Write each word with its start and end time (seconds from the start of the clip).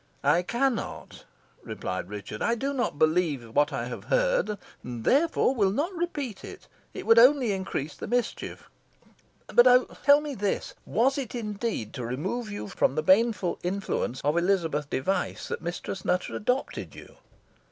"I 0.23 0.41
cannot," 0.41 1.25
replied 1.61 2.09
Richard. 2.09 2.41
"I 2.41 2.55
do 2.55 2.73
not 2.73 2.97
believe 2.97 3.55
what 3.55 3.71
I 3.71 3.85
have 3.85 4.05
heard, 4.05 4.57
and 4.83 5.03
therefore 5.03 5.53
will 5.53 5.69
not 5.69 5.93
repeat 5.93 6.43
it. 6.43 6.67
It 6.91 7.05
would 7.05 7.19
only 7.19 7.51
increase 7.51 7.93
the 7.95 8.07
mischief. 8.07 8.67
But 9.53 9.67
oh! 9.67 9.85
tell 10.03 10.19
me 10.19 10.33
this! 10.33 10.73
Was 10.87 11.19
it, 11.19 11.35
indeed, 11.35 11.93
to 11.93 12.03
remove 12.03 12.51
you 12.51 12.67
from 12.67 12.95
the 12.95 13.03
baneful 13.03 13.59
influence 13.61 14.21
of 14.21 14.35
Elizabeth 14.39 14.89
Device 14.89 15.47
that 15.49 15.61
Mistress 15.61 16.03
Nutter 16.03 16.35
adopted 16.35 16.95
you?" 16.95 17.17